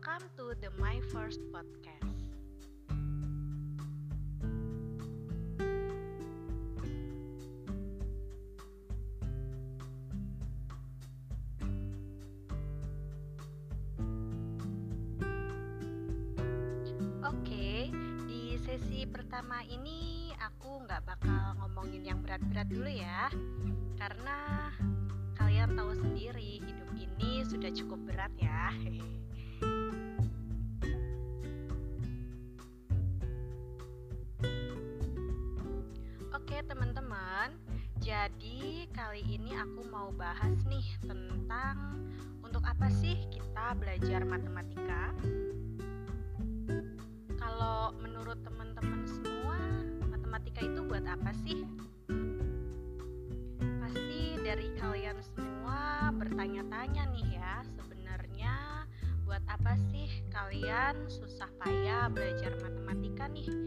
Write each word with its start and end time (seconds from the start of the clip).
Welcome 0.00 0.32
to 0.40 0.56
the 0.56 0.72
My 0.80 0.96
First 1.12 1.44
Podcast. 1.52 2.08
Oke, 17.20 17.92
di 18.24 18.56
sesi 18.56 19.04
pertama 19.04 19.60
ini 19.68 20.32
aku 20.40 20.80
nggak 20.88 21.04
bakal 21.04 21.60
ngomongin 21.60 22.08
yang 22.08 22.24
berat-berat 22.24 22.72
dulu 22.72 22.88
ya, 22.88 23.28
karena 24.00 24.59
jadi 38.10 38.90
kali 38.90 39.22
ini 39.22 39.54
aku 39.54 39.86
mau 39.86 40.10
bahas 40.10 40.58
nih 40.66 40.82
tentang 41.06 41.94
untuk 42.42 42.66
apa 42.66 42.90
sih 42.90 43.14
kita 43.30 43.78
belajar 43.78 44.26
matematika 44.26 45.14
kalau 47.38 47.94
menurut 48.02 48.34
teman-teman 48.42 49.06
semua, 49.06 49.62
matematika 50.10 50.58
itu 50.58 50.82
buat 50.90 51.06
apa 51.06 51.30
sih? 51.46 51.62
Pasti 53.78 54.42
dari 54.42 54.74
kalian 54.74 55.22
semua 55.22 56.10
bertanya-tanya 56.10 57.14
nih 57.14 57.38
ya, 57.38 57.62
sebenarnya 57.78 58.90
buat 59.22 59.46
apa 59.46 59.78
sih 59.94 60.10
kalian 60.34 60.98
susah 61.06 61.46
payah 61.62 62.10
belajar 62.10 62.58
matematika 62.58 63.30
nih 63.30 63.59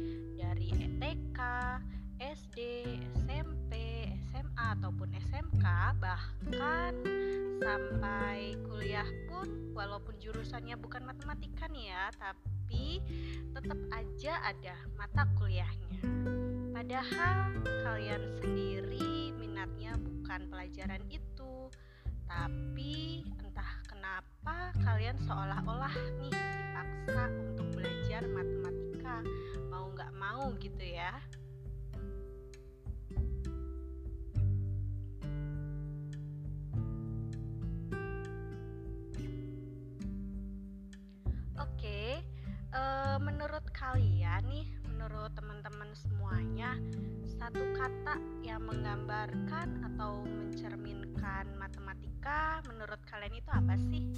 sampai 7.73 8.53
kuliah 8.69 9.09
pun 9.25 9.73
walaupun 9.73 10.13
jurusannya 10.21 10.77
bukan 10.77 11.09
matematika 11.09 11.65
nih 11.73 11.89
ya, 11.89 12.13
tapi 12.21 13.01
tetap 13.49 13.79
aja 13.89 14.33
ada 14.45 14.77
mata 14.93 15.25
kuliahnya. 15.41 15.97
Padahal 16.69 17.49
kalian 17.65 18.29
sendiri 18.37 19.33
minatnya 19.41 19.97
bukan 19.97 20.53
pelajaran 20.53 21.01
itu, 21.09 21.73
tapi 22.29 23.25
entah 23.41 23.81
kenapa 23.89 24.69
kalian 24.85 25.17
seolah-olah 25.25 25.97
nih 26.21 26.29
dipaksa 26.29 27.25
untuk 27.41 27.73
belajar 27.73 28.21
matematika, 28.29 29.25
mau 29.73 29.89
nggak 29.89 30.13
mau 30.13 30.53
gitu 30.61 30.85
ya. 30.93 31.17
Satu 47.53 47.69
kata 47.77 48.17
yang 48.41 48.65
menggambarkan 48.65 49.85
atau 49.85 50.25
mencerminkan 50.25 51.45
matematika 51.53 52.65
menurut 52.65 52.97
kalian 53.05 53.37
itu 53.37 53.45
apa 53.53 53.77
sih? 53.77 54.09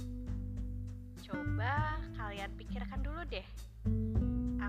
Coba 1.20 2.00
kalian 2.16 2.56
pikirkan 2.56 3.04
dulu 3.04 3.20
deh. 3.28 3.44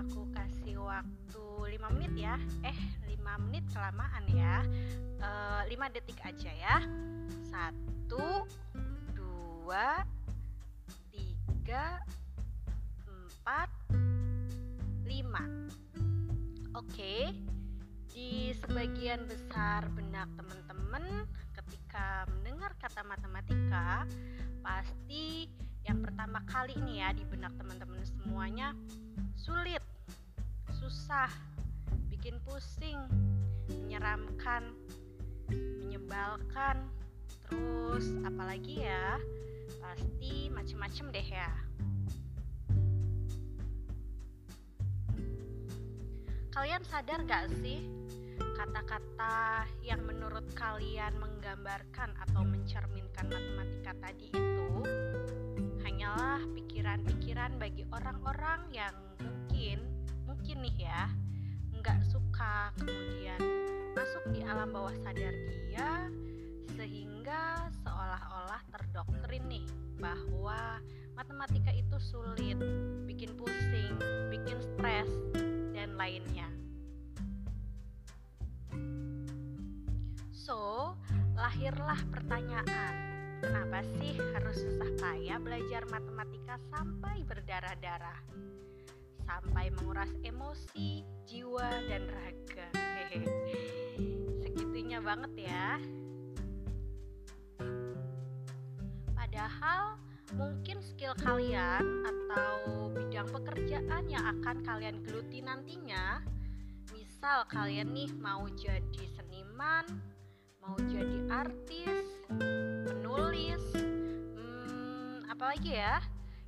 Aku 0.04 0.28
kasih 0.36 0.84
waktu 0.84 1.48
5 1.80 1.96
menit 1.96 2.12
ya. 2.12 2.36
Eh, 2.60 2.76
5 3.08 3.40
menit 3.48 3.64
kelamaan 3.72 4.28
ya. 4.36 4.60
Uh, 5.16 5.64
5 5.64 5.88
detik 5.88 6.20
aja 6.20 6.52
ya. 6.52 6.84
Sebagian 18.88 19.28
besar 19.28 19.84
benak 19.92 20.32
teman-teman 20.32 21.28
ketika 21.52 22.24
mendengar 22.32 22.72
kata 22.80 23.04
matematika, 23.04 24.08
pasti 24.64 25.44
yang 25.84 26.00
pertama 26.00 26.40
kali 26.48 26.72
nih 26.88 27.04
ya 27.04 27.12
di 27.12 27.20
benak 27.28 27.52
teman-teman 27.60 28.00
semuanya 28.00 28.72
sulit, 29.36 29.84
susah, 30.80 31.28
bikin 32.08 32.40
pusing, 32.48 32.96
menyeramkan, 33.68 34.72
menyebalkan, 35.52 36.88
terus 37.44 38.08
apalagi 38.24 38.88
ya, 38.88 39.20
pasti 39.84 40.48
macem-macem 40.48 41.12
deh 41.12 41.28
ya. 41.28 41.52
Kalian 46.56 46.80
sadar 46.88 47.20
gak 47.28 47.52
sih 47.60 47.97
kata-kata 48.38 49.66
yang 49.82 50.02
menurut 50.06 50.46
kalian 50.54 51.14
menggambarkan 51.18 52.14
atau 52.28 52.42
mencerminkan 52.46 53.26
matematika 53.26 53.92
tadi 53.98 54.30
itu 54.30 54.70
hanyalah 55.82 56.42
pikiran-pikiran 56.54 57.58
bagi 57.58 57.84
orang-orang 57.90 58.60
yang 58.70 58.94
mungkin 59.18 59.82
mungkin 60.28 60.56
nih 60.62 60.88
ya 60.90 61.10
nggak 61.78 61.98
suka 62.10 62.70
kemudian 62.78 63.40
masuk 63.94 64.24
di 64.30 64.40
alam 64.46 64.70
bawah 64.70 64.94
sadar 65.02 65.34
dia 65.34 66.06
sehingga 66.78 67.66
seolah-olah 67.82 68.62
terdoktrin 68.70 69.44
nih 69.50 69.66
bahwa 69.98 70.78
matematika 71.18 71.74
itu 71.74 71.98
sulit, 71.98 72.54
bikin 73.10 73.34
pusing, 73.34 73.98
lahirlah 81.58 81.98
pertanyaan, 82.14 82.94
kenapa 83.42 83.82
sih 83.98 84.14
harus 84.14 84.62
susah 84.62 84.94
payah 85.02 85.42
belajar 85.42 85.82
matematika 85.90 86.54
sampai 86.70 87.26
berdarah-darah? 87.26 88.22
Sampai 89.26 89.66
menguras 89.74 90.06
emosi, 90.22 91.02
jiwa, 91.26 91.66
dan 91.90 92.06
raga. 92.14 92.70
Hehehe. 92.78 93.26
Segitunya 94.46 95.02
banget 95.02 95.50
ya. 95.50 95.82
Padahal 99.18 99.98
mungkin 100.38 100.78
skill 100.78 101.18
kalian 101.18 102.06
atau 102.06 102.86
bidang 102.94 103.34
pekerjaan 103.34 104.06
yang 104.06 104.22
akan 104.38 104.62
kalian 104.62 105.02
geluti 105.02 105.42
nantinya 105.42 106.22
misal 106.94 107.42
kalian 107.50 107.90
nih 107.90 108.14
mau 108.14 108.46
jadi 108.54 109.02
seniman 109.18 110.17
mau 110.68 110.76
jadi 110.84 111.18
artis 111.32 112.04
penulis 112.84 113.64
hmm, 113.72 115.24
apalagi 115.32 115.80
ya 115.80 115.96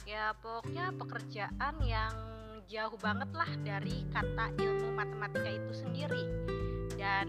ya 0.05 0.37
pokoknya 0.45 0.93
pekerjaan 0.93 1.81
yang 1.81 2.13
jauh 2.69 3.01
banget 3.01 3.33
lah 3.33 3.49
dari 3.65 4.05
kata 4.13 4.53
ilmu 4.61 4.93
matematika 4.93 5.49
itu 5.49 5.73
sendiri 5.73 6.29
dan 7.01 7.27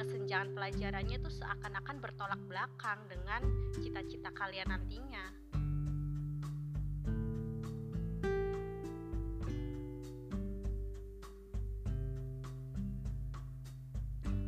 kesenjangan 0.00 0.56
pelajarannya 0.56 1.20
itu 1.20 1.30
seakan-akan 1.30 2.00
bertolak 2.00 2.40
belakang 2.48 2.98
dengan 3.06 3.44
cita-cita 3.76 4.32
kalian 4.32 4.72
nantinya. 4.72 5.44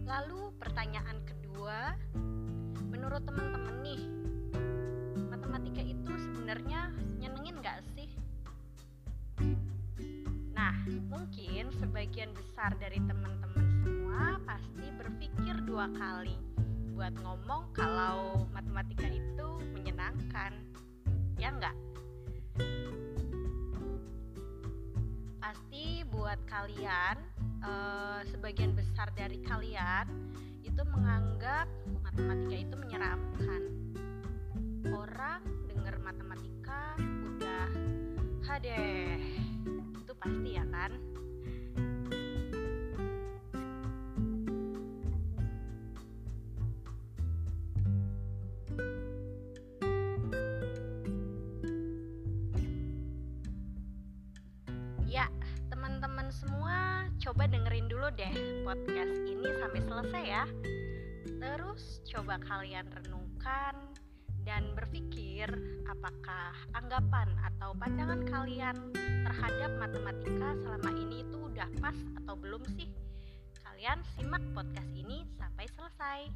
Lalu 0.06 0.54
pertanyaan 0.58 1.18
kedua, 1.22 1.35
menurut 2.86 3.26
teman-teman 3.26 3.74
nih, 3.82 4.02
matematika 5.26 5.82
itu 5.82 6.12
sebenarnya 6.14 6.94
nyenengin 7.18 7.58
gak 7.58 7.82
sih? 7.98 8.06
Nah, 10.54 10.74
mungkin 11.10 11.74
sebagian 11.74 12.30
besar 12.38 12.70
dari 12.78 13.02
teman-teman 13.02 13.66
semua 13.82 14.38
pasti 14.46 14.86
berpikir 14.94 15.58
dua 15.66 15.90
kali 15.98 16.38
buat 16.96 17.12
ngomong 17.20 17.74
kalau 17.76 18.48
matematika 18.56 19.04
itu 19.04 19.48
menyenangkan 19.76 20.56
ya 21.36 21.52
enggak 21.52 21.76
pasti 25.36 26.08
buat 26.08 26.40
kalian 26.48 27.20
eh, 27.60 28.20
sebagian 28.32 28.72
besar 28.72 29.12
dari 29.12 29.44
kalian 29.44 30.08
itu 30.76 30.84
menganggap 30.92 31.64
matematika 32.04 32.52
itu 32.52 32.76
menyeramkan 32.76 33.62
orang 34.92 35.40
dengar 35.72 35.96
matematika 36.04 36.92
udah 37.00 37.72
hadeh 38.44 39.16
itu 39.96 40.12
pasti 40.20 40.50
ya 40.52 40.68
kan 40.68 40.92
Ya, 55.08 55.32
teman-teman 55.72 56.28
semua 56.28 57.08
coba 57.16 57.48
dengerin 57.48 57.88
dulu 57.88 58.12
deh 58.12 58.28
podcast 58.68 59.16
ini 59.24 59.48
sampai 59.56 59.80
selesai 59.80 60.24
ya. 60.28 60.44
Terus 61.56 62.04
coba 62.12 62.36
kalian 62.44 62.84
renungkan 62.92 63.72
dan 64.44 64.76
berpikir 64.76 65.48
apakah 65.88 66.52
anggapan 66.76 67.32
atau 67.40 67.72
pandangan 67.80 68.28
kalian 68.28 68.76
terhadap 69.24 69.72
matematika 69.80 70.52
selama 70.60 70.92
ini 71.00 71.24
itu 71.24 71.48
udah 71.48 71.64
pas 71.80 71.96
atau 72.20 72.36
belum 72.36 72.60
sih? 72.76 72.92
Kalian 73.64 74.04
simak 74.12 74.44
podcast 74.52 74.92
ini 74.92 75.24
sampai 75.40 75.64
selesai. 75.72 76.28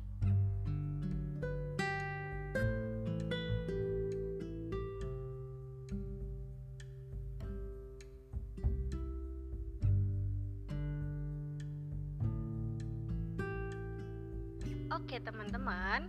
Teman-teman, 15.21 16.09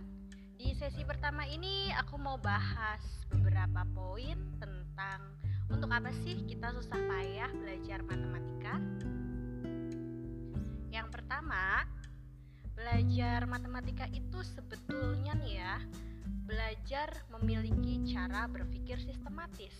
di 0.56 0.72
sesi 0.72 1.04
pertama 1.04 1.44
ini 1.44 1.92
aku 2.00 2.16
mau 2.16 2.40
bahas 2.40 3.04
beberapa 3.28 3.84
poin 3.92 4.36
tentang 4.56 5.36
untuk 5.68 5.92
apa 5.92 6.08
sih 6.24 6.40
kita 6.48 6.72
susah 6.72 6.96
payah 6.96 7.50
belajar 7.52 8.00
matematika. 8.08 8.74
Yang 10.88 11.08
pertama, 11.12 11.84
belajar 12.72 13.44
matematika 13.44 14.08
itu 14.16 14.40
sebetulnya 14.40 15.36
nih 15.44 15.60
ya, 15.60 15.76
belajar 16.48 17.08
memiliki 17.36 18.00
cara 18.12 18.48
berpikir 18.48 18.96
sistematis. 18.96 19.76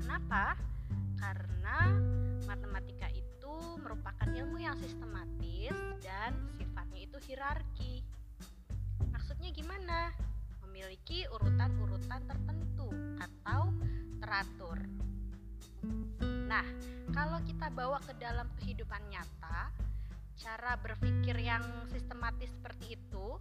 Kenapa? 0.00 0.56
Karena 1.20 1.92
matematika 2.48 3.08
itu 3.12 3.54
merupakan 3.84 4.28
ilmu 4.32 4.56
yang 4.60 4.76
sistematis 4.80 5.76
dan 6.00 6.36
sifatnya 6.56 7.00
itu 7.04 7.18
hierarki. 7.28 8.09
Maksudnya 9.40 9.56
gimana? 9.56 10.12
Memiliki 10.68 11.24
urutan-urutan 11.32 12.28
tertentu 12.28 12.92
atau 13.16 13.72
teratur. 14.20 14.76
Nah, 16.44 16.68
kalau 17.08 17.40
kita 17.48 17.72
bawa 17.72 18.04
ke 18.04 18.12
dalam 18.20 18.44
kehidupan 18.60 19.00
nyata, 19.08 19.72
cara 20.36 20.76
berpikir 20.84 21.40
yang 21.40 21.64
sistematis 21.88 22.52
seperti 22.52 23.00
itu 23.00 23.40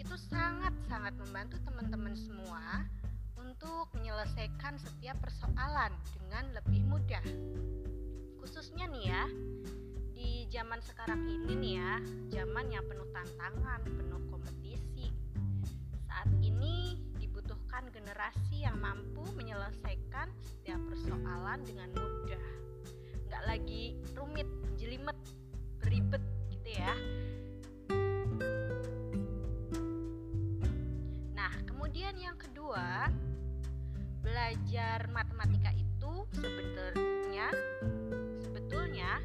itu 0.00 0.16
sangat-sangat 0.16 1.12
membantu 1.12 1.60
teman-teman 1.60 2.16
semua 2.16 2.88
untuk 3.36 3.92
menyelesaikan 4.00 4.80
setiap 4.80 5.20
persoalan 5.20 5.92
dengan 6.16 6.56
lebih 6.56 6.88
mudah. 6.88 7.24
Khususnya 8.40 8.88
nih 8.88 9.12
ya, 9.12 9.28
di 10.16 10.48
zaman 10.48 10.80
sekarang 10.80 11.20
ini 11.28 11.52
nih 11.52 11.72
ya, 11.76 11.92
zaman 12.40 12.72
yang 12.72 12.88
penuh 12.88 13.12
tantangan, 13.12 13.84
penuh 13.84 14.24
dibutuhkan 17.74 17.90
generasi 17.90 18.62
yang 18.62 18.78
mampu 18.78 19.26
menyelesaikan 19.34 20.30
setiap 20.38 20.78
persoalan 20.86 21.58
dengan 21.66 21.90
mudah. 21.90 22.46
Nggak 23.26 23.42
lagi 23.50 23.98
rumit, 24.14 24.46
jelimet, 24.78 25.18
beribet 25.82 26.22
gitu 26.54 26.70
ya. 26.70 26.94
Nah, 31.34 31.50
kemudian 31.66 32.14
yang 32.14 32.38
kedua, 32.38 33.10
belajar 34.22 35.10
matematika 35.10 35.74
itu 35.74 36.30
sebetulnya 36.30 37.50
sebetulnya 38.38 39.18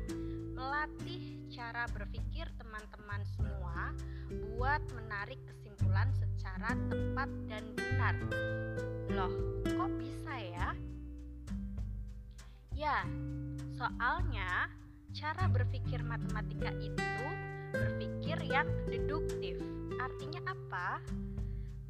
melatih 0.58 1.38
cara 1.54 1.86
berpikir 1.94 2.50
teman-teman 2.58 3.22
semua 3.38 3.94
buat 4.58 4.82
menarik 4.98 5.38
kesimpulan 5.46 6.10
secara 6.50 6.74
tepat 6.90 7.30
dan 7.46 7.64
benar. 7.78 8.16
Loh, 9.14 9.34
kok 9.70 9.92
bisa 10.02 10.34
ya? 10.34 10.74
Ya, 12.74 13.06
soalnya 13.78 14.66
cara 15.14 15.46
berpikir 15.46 16.02
matematika 16.02 16.74
itu 16.82 17.22
berpikir 17.70 18.42
yang 18.50 18.66
deduktif. 18.90 19.62
Artinya 20.02 20.42
apa? 20.50 21.06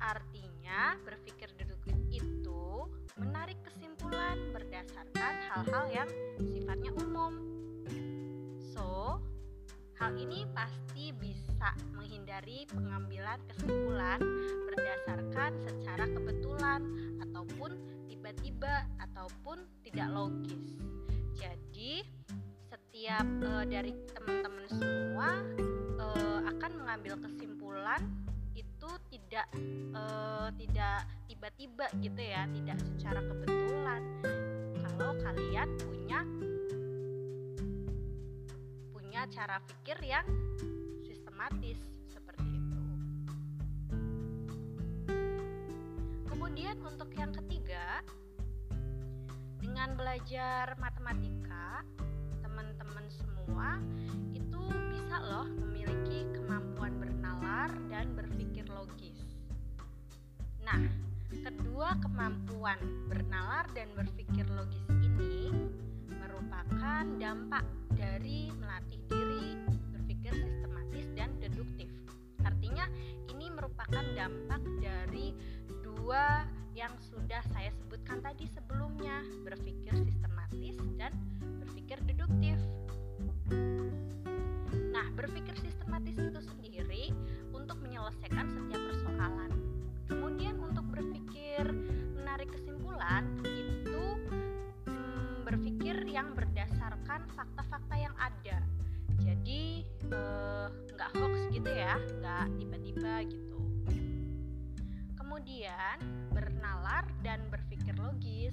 Artinya 0.04 1.00
berpikir 1.08 1.56
deduktif 1.56 1.96
itu 2.12 2.84
menarik 3.16 3.64
kesimpulan 3.64 4.36
berdasarkan 4.52 5.34
hal-hal 5.56 5.86
yang 5.88 6.10
sifatnya 6.52 6.92
umum. 7.00 7.32
So, 8.76 9.24
hal 10.00 10.16
ini 10.16 10.48
pasti 10.56 11.12
bisa 11.12 11.76
menghindari 11.92 12.64
pengambilan 12.72 13.36
kesimpulan 13.52 14.24
berdasarkan 14.72 15.52
secara 15.60 16.08
kebetulan 16.08 16.82
ataupun 17.20 17.76
tiba-tiba 18.08 18.88
ataupun 19.04 19.60
tidak 19.84 20.08
logis. 20.16 20.80
Jadi, 21.36 22.08
setiap 22.72 23.28
uh, 23.44 23.68
dari 23.68 23.92
teman-teman 24.16 24.66
semua 24.72 25.30
uh, 26.00 26.40
akan 26.48 26.72
mengambil 26.80 27.20
kesimpulan 27.20 28.00
itu 28.56 28.92
tidak 29.12 29.48
uh, 29.92 30.48
tidak 30.56 31.04
tiba-tiba 31.28 31.86
gitu 32.00 32.22
ya, 32.24 32.48
tidak 32.56 32.78
secara 32.88 33.20
kebetulan. 33.20 34.02
Kalau 34.80 35.12
kalian 35.28 35.68
punya 35.80 36.24
cara 39.30 39.62
pikir 39.62 39.98
yang 40.02 40.26
sistematis 41.06 41.78
seperti 42.10 42.50
itu. 42.50 42.82
Kemudian 46.26 46.82
untuk 46.82 47.14
yang 47.14 47.30
ketiga, 47.30 48.02
dengan 49.62 49.94
belajar 49.94 50.74
matematika, 50.82 51.86
teman-teman 52.42 53.06
semua 53.14 53.78
itu 54.34 54.64
bisa 54.90 55.22
loh 55.22 55.46
memiliki 55.46 56.26
kemampuan 56.34 56.98
bernalar 56.98 57.70
dan 57.86 58.10
berpikir 58.18 58.66
logis. 58.74 59.38
Nah, 60.66 60.82
kedua 61.30 62.02
kemampuan 62.02 62.82
bernalar 63.06 63.70
dan 63.78 63.94
berpikir 63.94 64.50
logis 64.58 64.90
ini 65.06 65.54
merupakan 66.10 67.06
dampak 67.22 67.66
dari 67.94 68.50
melatih 68.58 69.02
dampak 74.20 74.60
dari 74.84 75.32
dua 75.80 76.44
yang 76.76 76.92
sudah 77.00 77.40
saya 77.56 77.72
sebutkan 77.72 78.20
tadi 78.20 78.44
sebelumnya, 78.52 79.24
berpikir 79.48 79.96
sistematis 80.04 80.76
dan 81.00 81.16
berpikir 81.64 82.04
deduktif. 82.04 82.60
Nah, 84.92 85.08
berpikir 85.16 85.56
sistematis 85.64 86.20
itu 86.20 86.42
sendiri 86.52 87.16
untuk 87.56 87.80
menyelesaikan 87.80 88.52
setiap 88.52 88.82
persoalan. 88.92 89.56
Kemudian 90.12 90.60
untuk 90.60 90.84
berpikir 90.92 91.64
menarik 92.20 92.52
kesimpulan 92.52 93.24
itu 93.48 94.04
hmm, 94.84 95.48
berpikir 95.48 95.96
yang 96.12 96.36
berdasarkan 96.36 97.24
fakta-fakta 97.40 97.96
yang 97.96 98.16
ada. 98.20 98.60
Jadi 99.24 99.88
nggak 100.12 101.12
eh, 101.16 101.20
hoax 101.24 101.36
gitu 101.56 101.72
ya, 101.72 101.96
nggak 102.20 102.46
gitu 102.60 102.79
kemudian 105.40 106.04
bernalar 106.36 107.08
dan 107.24 107.40
berpikir 107.48 107.96
logis. 107.96 108.52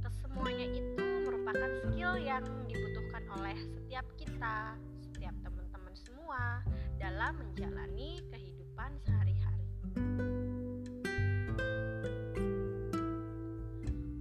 Kesemuanya 0.00 0.64
itu 0.72 1.04
merupakan 1.28 1.68
skill 1.84 2.16
yang 2.16 2.40
dibutuhkan 2.64 3.20
oleh 3.36 3.52
setiap 3.60 4.08
kita, 4.16 4.80
setiap 5.04 5.36
teman-teman 5.44 5.92
semua 5.92 6.64
dalam 6.96 7.36
menjalani 7.36 8.24
kehidupan 8.32 8.96
sehari-hari. 9.04 9.68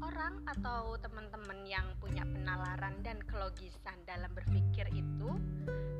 Orang 0.04 0.44
atau 0.52 1.00
teman-teman 1.00 1.64
yang 1.64 1.88
punya 2.04 2.28
penalaran 2.28 3.00
dan 3.08 3.24
kelogisan 3.24 3.96
dalam 4.04 4.36
berpikir 4.36 4.92
itu 4.92 5.32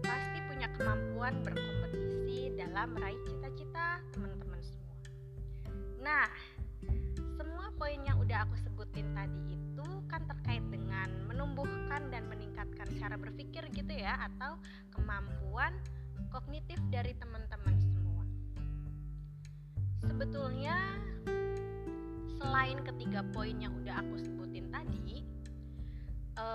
pasti 0.04 0.44
punya 0.52 0.68
kemampuan 0.76 1.40
berkompetisi 1.40 2.52
dalam 2.60 2.92
meraih 2.92 3.22
cita 3.24 3.45
Nah, 6.06 6.30
semua 7.34 7.74
poin 7.82 7.98
yang 8.06 8.22
udah 8.22 8.46
aku 8.46 8.54
sebutin 8.62 9.10
tadi 9.18 9.58
itu 9.58 9.88
kan 10.06 10.22
terkait 10.30 10.62
dengan 10.70 11.10
menumbuhkan 11.26 12.14
dan 12.14 12.30
meningkatkan 12.30 12.86
cara 13.02 13.18
berpikir 13.18 13.66
gitu 13.74 13.90
ya 13.90 14.14
atau 14.30 14.62
kemampuan 14.94 15.74
kognitif 16.30 16.78
dari 16.94 17.18
teman-teman 17.18 17.74
semua. 17.82 18.22
Sebetulnya 20.06 20.78
selain 22.38 22.86
ketiga 22.86 23.26
poin 23.34 23.58
yang 23.58 23.74
udah 23.74 24.06
aku 24.06 24.22
sebutin 24.22 24.70
tadi, 24.70 25.26
e, 26.38 26.46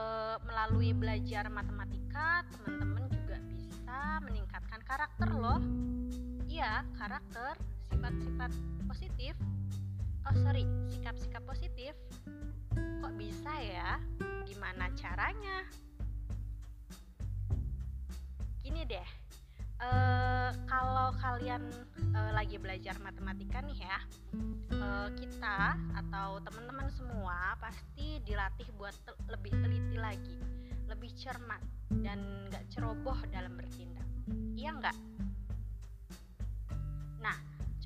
melalui 0.47 0.95
belajar 0.95 1.50
matematika, 1.50 2.47
teman-teman 2.54 3.11
juga 3.11 3.42
bisa 3.50 4.23
meningkatkan 4.23 4.78
karakter 4.87 5.28
loh. 5.35 5.59
Iya, 6.47 6.87
karakter, 6.95 7.59
sifat-sifat 7.90 8.79
positif. 8.90 9.38
Oh 10.26 10.35
sorry, 10.42 10.66
sikap-sikap 10.90 11.47
positif. 11.47 11.94
Kok 12.75 13.14
bisa 13.14 13.54
ya? 13.62 14.02
Gimana 14.50 14.90
caranya? 14.99 15.62
Gini 18.59 18.82
deh, 18.82 19.09
uh, 19.80 20.50
kalau 20.68 21.12
kalian 21.18 21.73
uh, 22.12 22.30
lagi 22.37 22.61
belajar 22.61 22.97
matematika 23.00 23.64
nih 23.64 23.78
ya 23.80 23.99
uh, 24.78 25.09
kita 25.16 25.76
atau 25.97 26.38
teman-teman 26.44 26.88
semua 26.92 27.56
pasti 27.59 28.20
dilatih 28.25 28.68
buat 28.76 28.94
te 29.04 29.12
lebih 29.32 29.52
teliti 29.56 29.97
lagi 29.97 30.37
lebih 30.87 31.11
cermat 31.16 31.62
dan 32.02 32.20
nggak 32.50 32.64
ceroboh 32.70 33.16
dalam 33.32 33.56
bertindak 33.56 34.06
iya 34.54 34.70
nggak 34.75 34.97
nah 37.20 37.37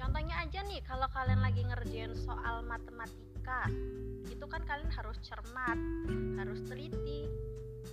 contohnya 0.04 0.36
aja 0.44 0.60
nih 0.68 0.84
kalau 0.84 1.08
kalian 1.08 1.40
lagi 1.40 1.64
ngerjain 1.64 2.12
soal 2.12 2.60
matematika 2.68 3.64
itu 4.28 4.44
kan 4.44 4.60
kalian 4.68 4.92
harus 4.92 5.16
cermat 5.24 5.80
harus 6.36 6.60
teliti 6.68 7.24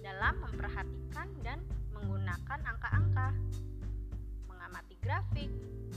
dalam 0.03 0.35
memperhatikan 0.43 1.31
dan 1.39 1.63
menggunakan 1.95 2.59
angka-angka 2.67 3.31
grafik, 5.01 5.49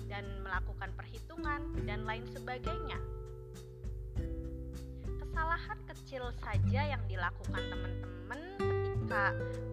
dan 0.09 0.25
melakukan 0.41 0.91
perhitungan, 0.97 1.61
dan 1.85 2.03
lain 2.09 2.25
sebagainya. 2.33 2.99
Kesalahan 5.21 5.79
kecil 5.87 6.25
saja 6.41 6.81
yang 6.97 7.03
dilakukan 7.07 7.63
teman-teman 7.69 8.41
ketika 8.59 9.25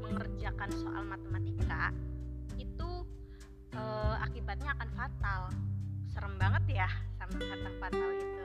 mengerjakan 0.04 0.70
soal 0.76 1.04
matematika 1.08 1.96
itu 2.60 2.90
e, 3.72 3.84
akibatnya 4.20 4.76
akan 4.76 4.90
fatal. 4.94 5.42
Serem 6.12 6.36
banget 6.36 6.84
ya 6.84 6.90
sama 7.16 7.40
kata 7.40 7.70
fatal 7.80 8.10
itu. 8.12 8.44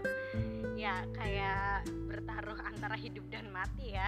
Ya 0.78 1.02
kayak 1.18 1.86
bertaruh 2.06 2.58
antara 2.62 2.94
hidup 2.94 3.26
dan 3.26 3.50
mati 3.50 3.98
ya. 3.98 4.06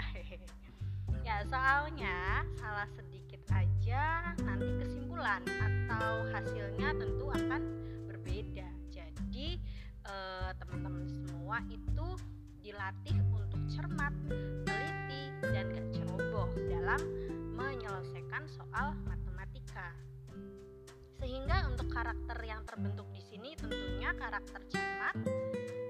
ya 1.26 1.42
soalnya 1.50 2.46
salah 2.56 2.86
sedikit 2.94 3.42
aja 3.50 4.32
nanti 4.46 4.70
kesimpulan 4.78 5.42
atau 5.42 6.22
hasilnya 6.30 6.94
tentu 6.94 7.26
akan 7.34 7.62
berbeda. 8.06 8.68
Jadi 8.94 9.58
eh, 10.06 10.50
teman-teman 10.62 11.04
semua 11.10 11.58
itu 11.66 12.08
dilatih 12.62 13.18
untuk 13.34 13.62
cermat, 13.72 14.12
teliti, 14.68 15.22
dan 15.40 15.72
gak 15.72 15.88
ceroboh 15.96 16.46
dalam 16.68 17.00
menyelesaikan 17.56 18.44
soal 18.46 18.94
matematika. 19.08 19.90
Sehingga 21.18 21.66
untuk 21.66 21.90
karakter 21.90 22.38
yang 22.46 22.62
terbentuk 22.62 23.10
di 23.10 23.18
sini 23.18 23.58
tentunya 23.58 24.14
karakter 24.14 24.62
cermat, 24.70 25.18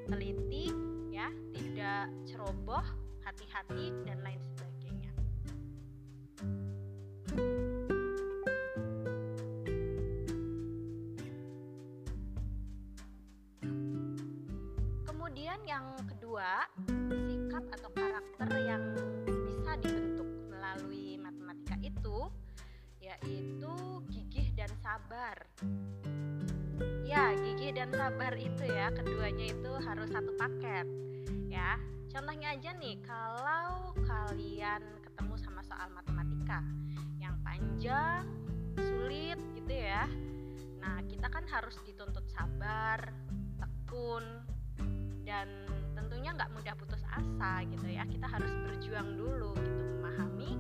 teliti, 0.09 0.73
ya, 1.13 1.29
tidak 1.53 2.09
ceroboh, 2.25 2.85
hati-hati 3.29 3.93
dan 4.09 4.25
lain 4.25 4.41
sebagainya. 4.41 5.13
Kemudian 15.05 15.61
yang 15.69 15.93
kedua, 16.09 16.65
sikap 17.29 17.65
atau 17.77 17.91
karakter 17.93 18.49
yang 18.65 18.83
bisa 19.45 19.77
dibentuk 19.77 20.29
melalui 20.49 21.21
matematika 21.21 21.77
itu 21.85 22.33
yaitu 22.99 23.73
gigih 24.09 24.48
dan 24.59 24.75
sabar. 24.83 25.39
Ya, 27.07 27.31
gigih 27.39 27.79
dan 27.79 27.95
sabar 27.95 28.35
itu 28.35 28.67
ya, 28.67 28.91
keduanya 28.91 29.55
itu 29.55 29.71
harus 29.87 30.11
satu 30.11 30.35
paket. 30.35 30.83
Ya, 31.47 31.79
contohnya 32.11 32.59
aja 32.59 32.75
nih, 32.75 32.99
kalau 33.07 33.95
kalian 34.03 34.83
ketemu 35.07 35.35
sama 35.39 35.63
soal 35.63 35.87
matematika 35.95 36.67
yang 37.23 37.39
panjang, 37.47 38.27
sulit 38.75 39.39
gitu 39.55 39.75
ya. 39.79 40.11
Nah, 40.83 41.07
kita 41.07 41.31
kan 41.31 41.47
harus 41.47 41.79
dituntut 41.87 42.27
sabar, 42.27 43.15
tekun, 43.63 44.43
dan 45.23 45.47
tentunya 45.95 46.35
nggak 46.35 46.51
mudah 46.51 46.75
putus 46.75 47.05
asa 47.05 47.61
gitu 47.69 47.85
ya 47.91 48.07
kita 48.09 48.25
harus 48.25 48.49
berjuang 48.65 49.19
dulu 49.19 49.53
gitu 49.61 49.83
memahami 49.99 50.57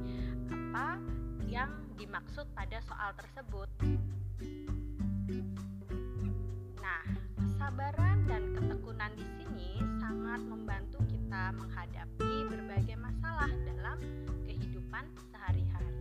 apa 0.52 1.00
yang 1.48 1.72
dimaksud 1.96 2.44
pada 2.52 2.76
soal 2.84 3.16
tersebut. 3.16 3.68
Nah 6.76 7.04
kesabaran 7.40 8.28
dan 8.28 8.52
ketekunan 8.52 9.12
di 9.16 9.26
sini 9.40 9.80
sangat 9.96 10.44
membantu 10.44 11.00
kita 11.08 11.56
menghadapi 11.56 12.32
berbagai 12.52 12.96
masalah 13.00 13.48
dalam 13.64 13.96
kehidupan 14.44 15.04
sehari-hari. 15.32 15.96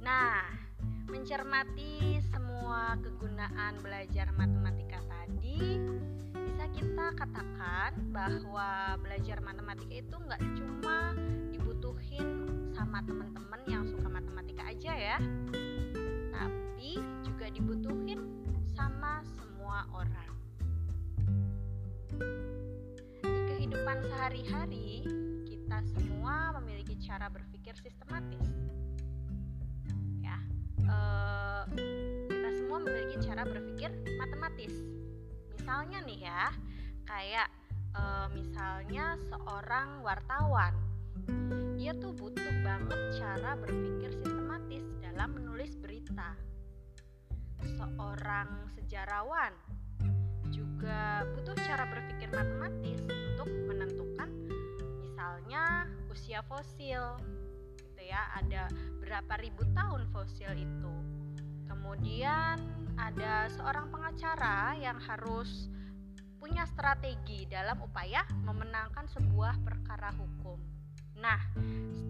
Nah 0.00 0.48
mencermati 1.12 2.24
semua 2.32 2.96
kegunaan 3.04 3.84
belajar 3.84 4.32
matematika 4.32 5.04
tadi 5.04 5.76
kita 6.74 7.06
katakan 7.16 7.92
bahwa 8.12 8.98
belajar 9.00 9.38
matematika 9.40 9.94
itu 9.94 10.16
nggak 10.16 10.42
cuma 10.56 11.14
dibutuhin 11.52 12.48
sama 12.74 13.00
teman-teman 13.04 13.60
yang 13.66 13.82
suka 13.88 14.08
matematika 14.08 14.62
aja 14.68 14.92
ya 14.92 15.18
tapi 16.34 17.00
juga 17.24 17.46
dibutuhin 17.50 18.20
sama 18.76 19.24
semua 19.36 19.88
orang 19.94 20.32
di 23.24 23.38
kehidupan 23.54 23.98
sehari-hari 24.06 25.02
kita 25.48 25.78
semua 25.96 26.54
memiliki 26.60 26.94
cara 27.02 27.32
berpikir 27.32 27.74
sistematis 27.80 28.48
ya 30.22 30.38
uh, 30.86 31.64
semua 32.68 32.84
memiliki 32.94 33.16
cara 33.26 33.42
berpikir 33.42 33.90
matematis. 34.20 34.74
Misalnya 35.68 36.00
nih 36.00 36.20
ya, 36.24 36.48
kayak 37.04 37.48
e, 37.92 38.02
misalnya 38.32 39.20
seorang 39.28 40.00
wartawan, 40.00 40.72
dia 41.76 41.92
tuh 41.92 42.16
butuh 42.16 42.64
banget 42.64 42.96
cara 43.20 43.52
berpikir 43.52 44.08
sistematis 44.16 44.88
dalam 45.04 45.36
menulis 45.36 45.76
berita. 45.76 46.32
Seorang 47.60 48.72
sejarawan 48.80 49.52
juga 50.48 51.28
butuh 51.36 51.52
cara 51.60 51.84
berpikir 51.84 52.32
matematis 52.32 53.04
untuk 53.04 53.52
menentukan 53.68 54.32
misalnya 55.04 55.84
usia 56.08 56.40
fosil 56.48 57.20
gitu 57.76 58.08
ya. 58.08 58.24
Ada 58.40 58.72
berapa 59.04 59.36
ribu 59.36 59.68
tahun 59.76 60.08
fosil 60.16 60.48
itu. 60.64 60.94
Kemudian 61.68 62.87
ada 62.98 63.46
seorang 63.54 63.88
pengacara 63.94 64.74
yang 64.76 64.98
harus 64.98 65.70
punya 66.38 66.66
strategi 66.66 67.46
dalam 67.46 67.78
upaya 67.82 68.26
memenangkan 68.42 69.06
sebuah 69.10 69.62
perkara 69.62 70.10
hukum. 70.18 70.58
Nah, 71.18 71.38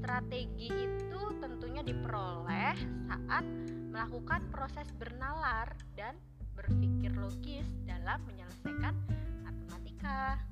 strategi 0.00 0.68
itu 0.68 1.22
tentunya 1.40 1.80
diperoleh 1.80 2.76
saat 3.08 3.44
melakukan 3.88 4.48
proses 4.52 4.88
bernalar 5.00 5.72
dan 5.96 6.16
berpikir 6.52 7.12
logis 7.16 7.64
dalam 7.88 8.20
menyelesaikan 8.28 8.94
matematika. 9.44 10.47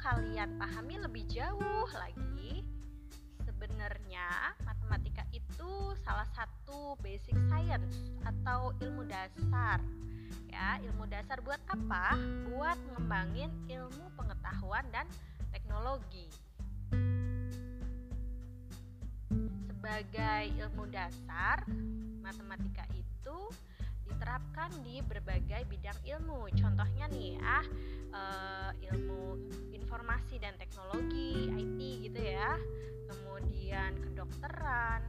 Kalian 0.00 0.56
pahami 0.56 0.96
lebih 0.96 1.28
jauh 1.28 1.88
lagi, 1.92 2.64
sebenarnya 3.44 4.56
matematika 4.64 5.20
itu 5.28 5.92
salah 6.00 6.24
satu 6.32 6.96
basic 7.04 7.36
science 7.52 8.16
atau 8.24 8.72
ilmu 8.80 9.04
dasar. 9.04 9.76
Ya, 10.48 10.80
ilmu 10.88 11.04
dasar 11.04 11.44
buat 11.44 11.60
apa? 11.68 12.16
Buat 12.48 12.80
ngembangin 12.96 13.52
ilmu 13.68 14.08
pengetahuan 14.16 14.88
dan 14.88 15.04
teknologi. 15.52 16.32
Sebagai 19.68 20.48
ilmu 20.64 20.88
dasar, 20.88 21.68
matematika 22.24 22.88
itu 22.96 23.36
diterapkan 24.08 24.72
di 24.80 25.04
berbagai 25.04 25.68
bidang 25.68 25.96
ilmu. 26.08 26.48
Contohnya 26.56 27.04
nih 27.12 27.36
ya, 27.36 27.58
uh, 28.16 28.70
ilmu 28.90 29.38
informasi 29.90 30.38
dan 30.38 30.54
teknologi, 30.54 31.50
IT 31.50 31.78
gitu 32.06 32.22
ya. 32.22 32.54
Kemudian 33.10 33.90
kedokteran, 33.98 35.02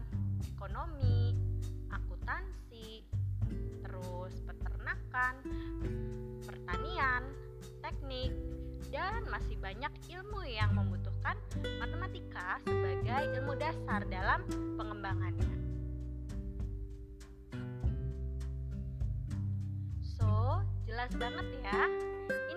ekonomi, 0.58 1.38
akuntansi, 1.94 3.06
terus 3.86 4.34
peternakan, 4.42 5.38
pertanian, 6.50 7.30
teknik, 7.86 8.34
dan 8.90 9.22
masih 9.30 9.54
banyak 9.62 9.94
ilmu 10.18 10.50
yang 10.50 10.74
membutuhkan 10.74 11.38
matematika 11.78 12.58
sebagai 12.66 13.38
ilmu 13.38 13.54
dasar 13.62 14.02
dalam 14.10 14.42
pengembangannya. 14.82 15.54
So, 20.02 20.66
jelas 20.90 21.14
banget 21.22 21.46
ya. 21.70 22.11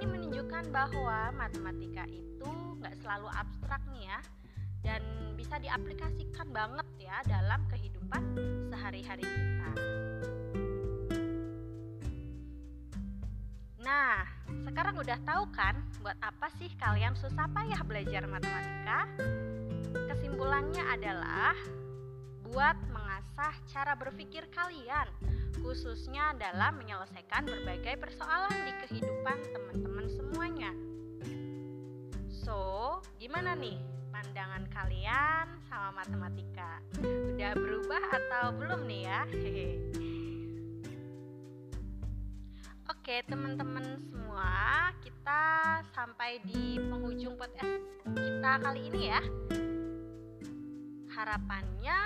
Ini 0.05 0.21
menunjukkan 0.21 0.69
bahwa 0.69 1.33
matematika 1.33 2.05
itu 2.13 2.53
nggak 2.77 2.93
selalu 3.01 3.25
abstrak 3.41 3.81
nih 3.89 4.05
ya, 4.05 4.21
dan 4.85 5.01
bisa 5.33 5.57
diaplikasikan 5.57 6.45
banget 6.53 6.85
ya 7.01 7.25
dalam 7.25 7.65
kehidupan 7.73 8.21
sehari-hari 8.69 9.25
kita. 9.25 9.71
Nah, 13.81 14.29
sekarang 14.69 15.01
udah 15.01 15.17
tahu 15.25 15.49
kan 15.57 15.73
buat 16.05 16.21
apa 16.21 16.53
sih 16.61 16.69
kalian 16.77 17.17
susah 17.17 17.49
payah 17.49 17.81
belajar 17.81 18.29
matematika? 18.29 19.09
Kesimpulannya 20.13 20.85
adalah 20.85 21.57
buat 22.45 22.77
mengasah 22.93 23.57
cara 23.73 23.97
berpikir 23.97 24.53
kalian, 24.53 25.09
khususnya 25.61 26.35
dalam 26.41 26.81
menyelesaikan 26.81 27.47
berbagai 27.47 28.01
persoalan 28.01 28.55
di 28.65 28.73
kehidupan 28.87 29.39
teman-teman 29.53 30.07
semuanya. 30.11 30.71
So, 32.31 33.01
gimana 33.23 33.55
nih 33.55 33.79
pandangan 34.11 34.67
kalian 34.73 35.47
sama 35.71 36.03
matematika? 36.03 36.83
Udah 37.03 37.53
berubah 37.55 38.03
atau 38.11 38.45
belum 38.59 38.87
nih 38.89 39.03
ya? 39.07 39.23
Oke, 43.05 43.21
teman-teman 43.29 44.01
semua, 44.09 44.89
kita 45.05 45.81
sampai 45.93 46.41
di 46.45 46.81
penghujung 46.81 47.37
podcast 47.37 47.81
kita 48.13 48.53
kali 48.65 48.89
ini 48.89 49.03
ya. 49.13 49.21
Harapannya 51.13 51.99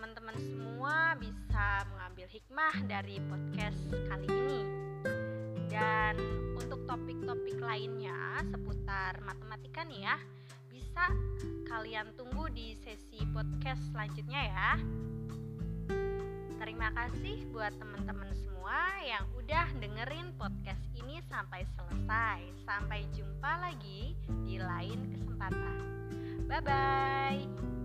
teman-teman 0.00 0.32
semua 0.40 1.12
bisa 1.20 1.84
mengambil 1.92 2.24
hikmah 2.32 2.72
dari 2.88 3.20
podcast 3.28 3.76
kali 4.08 4.32
ini. 4.32 4.60
Dan 5.68 6.16
untuk 6.56 6.88
topik-topik 6.88 7.60
lainnya 7.60 8.40
seputar 8.48 9.20
matematika 9.20 9.84
nih 9.84 10.08
ya, 10.08 10.16
bisa 10.72 11.04
kalian 11.68 12.16
tunggu 12.16 12.48
di 12.48 12.72
sesi 12.80 13.20
podcast 13.28 13.92
selanjutnya 13.92 14.40
ya. 14.40 14.70
Terima 16.56 16.88
kasih 16.96 17.44
buat 17.52 17.76
teman-teman 17.76 18.32
semua 18.40 19.04
yang 19.04 19.28
udah 19.36 19.68
dengerin 19.84 20.32
podcast 20.40 20.80
ini 20.96 21.20
sampai 21.28 21.68
selesai. 21.76 22.40
Sampai 22.64 23.04
jumpa 23.12 23.68
lagi 23.68 24.16
di 24.48 24.56
lain 24.56 25.12
kesempatan. 25.12 25.76
Bye 26.48 26.64
bye. 26.64 27.79